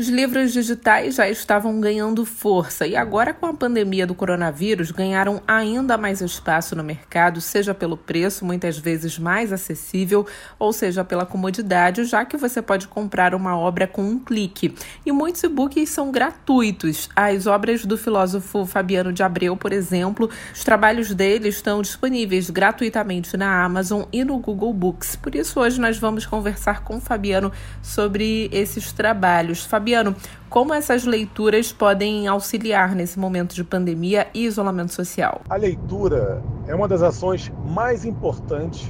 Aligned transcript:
Os 0.00 0.08
livros 0.08 0.54
digitais 0.54 1.16
já 1.16 1.28
estavam 1.28 1.78
ganhando 1.78 2.24
força 2.24 2.86
e 2.86 2.96
agora, 2.96 3.34
com 3.34 3.44
a 3.44 3.52
pandemia 3.52 4.06
do 4.06 4.14
coronavírus, 4.14 4.90
ganharam 4.90 5.42
ainda 5.46 5.98
mais 5.98 6.22
espaço 6.22 6.74
no 6.74 6.82
mercado, 6.82 7.38
seja 7.38 7.74
pelo 7.74 7.98
preço, 7.98 8.42
muitas 8.42 8.78
vezes 8.78 9.18
mais 9.18 9.52
acessível, 9.52 10.26
ou 10.58 10.72
seja 10.72 11.04
pela 11.04 11.26
comodidade, 11.26 12.06
já 12.06 12.24
que 12.24 12.38
você 12.38 12.62
pode 12.62 12.88
comprar 12.88 13.34
uma 13.34 13.58
obra 13.58 13.86
com 13.86 14.00
um 14.00 14.18
clique. 14.18 14.74
E 15.04 15.12
muitos 15.12 15.42
e-books 15.42 15.90
são 15.90 16.10
gratuitos. 16.10 17.10
As 17.14 17.46
obras 17.46 17.84
do 17.84 17.98
filósofo 17.98 18.64
Fabiano 18.64 19.12
de 19.12 19.22
Abreu, 19.22 19.54
por 19.54 19.70
exemplo, 19.70 20.30
os 20.50 20.64
trabalhos 20.64 21.12
dele 21.12 21.50
estão 21.50 21.82
disponíveis 21.82 22.48
gratuitamente 22.48 23.36
na 23.36 23.62
Amazon 23.62 24.04
e 24.10 24.24
no 24.24 24.38
Google 24.38 24.72
Books. 24.72 25.14
Por 25.14 25.34
isso, 25.34 25.60
hoje 25.60 25.78
nós 25.78 25.98
vamos 25.98 26.24
conversar 26.24 26.84
com 26.84 26.98
Fabiano 27.02 27.52
sobre 27.82 28.48
esses 28.50 28.92
trabalhos. 28.92 29.62
Fabiano, 29.66 29.89
Fabiano, 29.90 30.14
como 30.48 30.72
essas 30.72 31.04
leituras 31.04 31.72
podem 31.72 32.28
auxiliar 32.28 32.94
nesse 32.94 33.18
momento 33.18 33.56
de 33.56 33.64
pandemia 33.64 34.28
e 34.32 34.44
isolamento 34.44 34.92
social? 34.92 35.40
A 35.50 35.56
leitura 35.56 36.40
é 36.68 36.74
uma 36.76 36.86
das 36.86 37.02
ações 37.02 37.52
mais 37.66 38.04
importantes 38.04 38.88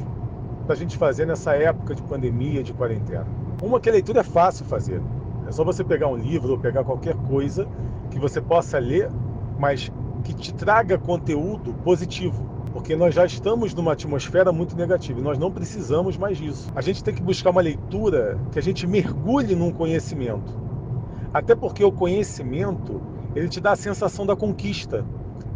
para 0.67 0.75
a 0.75 0.77
gente 0.77 0.99
fazer 0.99 1.27
nessa 1.27 1.55
época 1.55 1.95
de 1.95 2.03
pandemia, 2.03 2.63
de 2.63 2.75
quarentena. 2.75 3.27
Uma 3.63 3.81
que 3.81 3.89
a 3.89 3.93
leitura 3.93 4.21
é 4.21 4.23
fácil 4.23 4.67
fazer. 4.67 5.01
É 5.49 5.53
só 5.53 5.65
você 5.65 5.83
pegar 5.83 6.07
um 6.09 6.17
livro 6.17 6.53
ou 6.53 6.59
pegar 6.59 6.85
qualquer 6.85 7.17
coisa 7.27 7.67
que 8.11 8.19
você 8.19 8.39
possa 8.39 8.79
ler, 8.79 9.11
mas 9.59 9.91
que 10.23 10.35
te 10.35 10.53
traga 10.53 10.99
conteúdo 10.99 11.73
positivo 11.83 12.51
porque 12.73 12.95
nós 12.95 13.13
já 13.13 13.27
estamos 13.27 13.75
numa 13.75 13.95
atmosfera 13.95 14.53
muito 14.53 14.77
negativa 14.77 15.19
e 15.19 15.23
nós 15.23 15.37
não 15.37 15.51
precisamos 15.51 16.17
mais 16.17 16.39
disso. 16.39 16.71
A 16.75 16.81
gente 16.81 17.03
tem 17.03 17.13
que 17.13 17.21
buscar 17.21 17.51
uma 17.51 17.61
leitura 17.61 18.39
que 18.53 18.61
a 18.61 18.63
gente 18.63 18.87
mergulhe 18.87 19.57
num 19.57 19.73
conhecimento. 19.73 20.70
Até 21.33 21.55
porque 21.55 21.85
o 21.85 21.93
conhecimento, 21.93 23.01
ele 23.35 23.49
te 23.49 23.61
dá 23.61 23.73
a 23.73 23.77
sensação 23.77 24.27
da 24.27 24.35
conquista. 24.35 25.05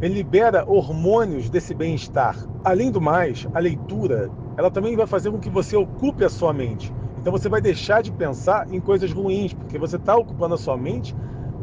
Ele 0.00 0.14
libera 0.14 0.64
hormônios 0.66 1.50
desse 1.50 1.74
bem-estar. 1.74 2.36
Além 2.64 2.90
do 2.90 3.00
mais, 3.00 3.46
a 3.52 3.58
leitura, 3.58 4.30
ela 4.56 4.70
também 4.70 4.96
vai 4.96 5.06
fazer 5.06 5.30
com 5.30 5.38
que 5.38 5.50
você 5.50 5.76
ocupe 5.76 6.24
a 6.24 6.28
sua 6.28 6.52
mente. 6.52 6.92
Então 7.18 7.32
você 7.32 7.48
vai 7.48 7.60
deixar 7.60 8.02
de 8.02 8.12
pensar 8.12 8.72
em 8.72 8.80
coisas 8.80 9.10
ruins, 9.12 9.54
porque 9.54 9.78
você 9.78 9.96
está 9.96 10.16
ocupando 10.16 10.54
a 10.54 10.58
sua 10.58 10.76
mente 10.76 11.14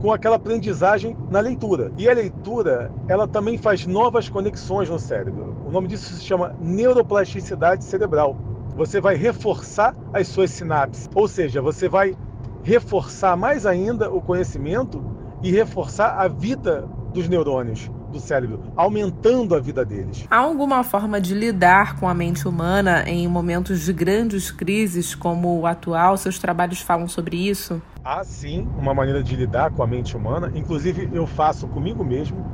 com 0.02 0.12
aquela 0.12 0.36
aprendizagem 0.36 1.16
na 1.30 1.40
leitura. 1.40 1.92
E 1.98 2.10
a 2.10 2.14
leitura, 2.14 2.92
ela 3.08 3.28
também 3.28 3.58
faz 3.58 3.86
novas 3.86 4.28
conexões 4.28 4.90
no 4.90 4.98
cérebro. 4.98 5.56
O 5.66 5.72
nome 5.72 5.88
disso 5.88 6.16
se 6.16 6.24
chama 6.24 6.56
neuroplasticidade 6.60 7.84
cerebral. 7.84 8.36
Você 8.76 9.00
vai 9.00 9.16
reforçar 9.16 9.96
as 10.12 10.28
suas 10.28 10.50
sinapses, 10.50 11.08
ou 11.14 11.28
seja, 11.28 11.62
você 11.62 11.88
vai 11.88 12.16
reforçar 12.64 13.36
mais 13.36 13.66
ainda 13.66 14.12
o 14.12 14.22
conhecimento 14.22 15.04
e 15.42 15.52
reforçar 15.52 16.16
a 16.18 16.28
vida 16.28 16.88
dos 17.14 17.28
neurônios 17.28 17.90
do 18.12 18.20
cérebro, 18.20 18.62
aumentando 18.76 19.56
a 19.56 19.60
vida 19.60 19.86
deles. 19.86 20.28
Há 20.30 20.38
alguma 20.38 20.84
forma 20.84 21.20
de 21.20 21.34
lidar 21.34 21.98
com 21.98 22.08
a 22.08 22.14
mente 22.14 22.48
humana 22.48 23.04
em 23.08 23.28
momentos 23.28 23.82
de 23.82 23.94
grandes 23.94 24.52
crises 24.52 25.16
como 25.16 25.60
o 25.60 25.66
atual? 25.66 26.18
Seus 26.18 26.38
trabalhos 26.38 26.82
falam 26.82 27.08
sobre 27.08 27.38
isso? 27.38 27.82
Há 28.04 28.24
sim 28.24 28.68
uma 28.78 28.94
maneira 28.94 29.24
de 29.24 29.36
lidar 29.36 29.72
com 29.72 29.82
a 29.82 29.88
mente 29.88 30.16
humana, 30.16 30.52
inclusive 30.54 31.10
eu 31.14 31.26
faço 31.26 31.68
comigo 31.68 32.04
mesmo 32.04 32.46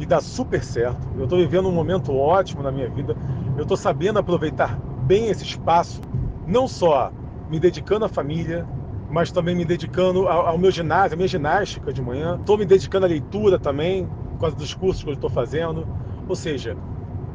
e 0.00 0.06
dá 0.06 0.20
super 0.20 0.62
certo. 0.62 1.08
Eu 1.16 1.24
estou 1.24 1.38
vivendo 1.38 1.68
um 1.68 1.72
momento 1.72 2.12
ótimo 2.14 2.62
na 2.62 2.72
minha 2.72 2.88
vida, 2.88 3.16
eu 3.56 3.62
estou 3.62 3.76
sabendo 3.76 4.18
aproveitar 4.18 4.78
bem 5.02 5.28
esse 5.28 5.44
espaço, 5.44 6.00
não 6.46 6.66
só 6.66 7.12
me 7.48 7.58
dedicando 7.60 8.04
à 8.04 8.08
família, 8.08 8.66
mas 9.10 9.32
também 9.32 9.54
me 9.54 9.64
dedicando 9.64 10.28
ao, 10.28 10.46
ao 10.46 10.58
meu 10.58 10.70
ginásio, 10.70 11.14
à 11.14 11.16
minha 11.16 11.28
ginástica 11.28 11.92
de 11.92 12.02
manhã. 12.02 12.36
Estou 12.38 12.58
me 12.58 12.64
dedicando 12.64 13.06
à 13.06 13.08
leitura 13.08 13.58
também, 13.58 14.06
por 14.32 14.40
causa 14.40 14.56
dos 14.56 14.74
cursos 14.74 15.02
que 15.02 15.10
eu 15.10 15.14
estou 15.14 15.30
fazendo. 15.30 15.86
Ou 16.28 16.36
seja, 16.36 16.76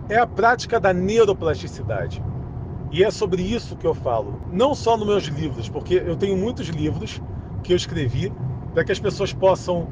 é 0.10 0.18
a 0.18 0.28
prática 0.28 0.80
da 0.80 0.94
neuroplasticidade. 0.94 2.24
E 2.92 3.04
é 3.04 3.10
sobre 3.10 3.42
isso 3.42 3.76
que 3.76 3.88
eu 3.88 3.94
falo. 3.94 4.40
Não 4.52 4.76
só 4.76 4.96
nos 4.96 5.08
meus 5.08 5.24
livros, 5.24 5.68
porque 5.68 5.96
eu 6.06 6.16
tenho 6.16 6.38
muitos 6.38 6.68
livros 6.68 7.22
que 7.64 7.74
eu 7.74 7.78
escrevi 7.78 8.32
para 8.74 8.84
que 8.84 8.92
as 8.92 9.00
pessoas 9.00 9.34
possam 9.34 9.88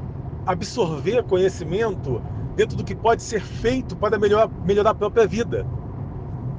absorver 0.45 1.23
conhecimento 1.23 2.21
dentro 2.55 2.77
do 2.77 2.83
que 2.83 2.95
pode 2.95 3.23
ser 3.23 3.41
feito 3.41 3.95
para 3.95 4.19
melhorar, 4.19 4.49
melhorar 4.65 4.91
a 4.91 4.95
própria 4.95 5.25
vida. 5.25 5.65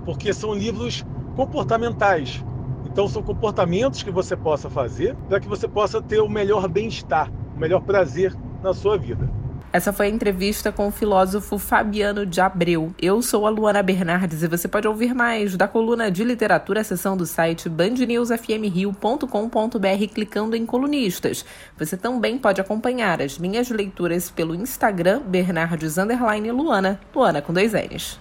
Porque 0.05 0.33
são 0.33 0.53
livros 0.53 1.05
comportamentais. 1.37 2.45
Então, 2.93 3.09
são 3.09 3.23
comportamentos 3.23 4.03
que 4.03 4.11
você 4.11 4.37
possa 4.37 4.69
fazer 4.69 5.17
para 5.27 5.41
que 5.41 5.49
você 5.49 5.67
possa 5.67 6.03
ter 6.03 6.21
o 6.21 6.29
melhor 6.29 6.69
bem-estar, 6.69 7.33
o 7.57 7.59
melhor 7.59 7.81
prazer 7.81 8.37
na 8.63 8.75
sua 8.75 8.99
vida. 8.99 9.31
Essa 9.73 9.95
foi 9.95 10.09
a 10.09 10.11
entrevista 10.11 10.71
com 10.71 10.89
o 10.89 10.91
filósofo 10.91 11.57
Fabiano 11.57 12.27
de 12.27 12.43
Abreu. 12.43 12.95
Eu 13.01 13.23
sou 13.23 13.47
a 13.47 13.51
Luana 13.51 13.83
Bernardes 13.83 14.43
e 14.43 14.47
você 14.47 14.69
pode 14.69 14.87
ouvir 14.87 15.15
mais 15.15 15.57
da 15.57 15.67
coluna 15.67 16.11
de 16.11 16.23
literatura, 16.23 16.85
seção 16.85 17.17
do 17.17 17.25
site 17.25 17.71
bandnewsfmrio.com.br 17.71 20.13
clicando 20.13 20.55
em 20.55 20.67
colunistas. 20.67 21.47
Você 21.79 21.97
também 21.97 22.37
pode 22.37 22.61
acompanhar 22.61 23.23
as 23.23 23.39
minhas 23.39 23.71
leituras 23.71 24.31
pelo 24.31 24.55
Instagram 24.55 25.23
Bernardes 25.23 25.97
Luana, 25.97 27.01
Luana 27.15 27.41
com 27.41 27.55
dois 27.55 27.73
N's. 27.73 28.21